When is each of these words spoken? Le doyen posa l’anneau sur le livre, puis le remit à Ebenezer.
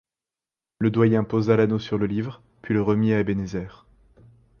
Le 0.79 0.89
doyen 0.89 1.23
posa 1.23 1.55
l’anneau 1.55 1.77
sur 1.77 1.99
le 1.99 2.07
livre, 2.07 2.41
puis 2.63 2.73
le 2.73 2.81
remit 2.81 3.13
à 3.13 3.19
Ebenezer. 3.19 3.85